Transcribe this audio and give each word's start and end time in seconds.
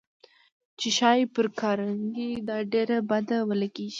چې 0.79 0.87
ښايي 0.97 1.23
پر 1.35 1.45
کارنګي 1.59 2.31
دا 2.47 2.57
ډېره 2.73 2.97
بده 3.09 3.37
ولګېږي. 3.49 3.89